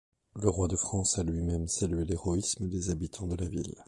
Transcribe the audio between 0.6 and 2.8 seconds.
de France a lui-même salué l'héroïsme